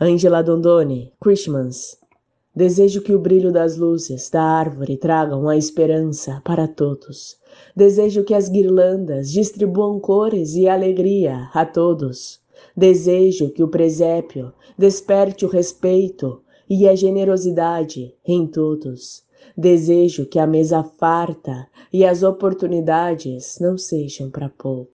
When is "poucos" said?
24.48-24.92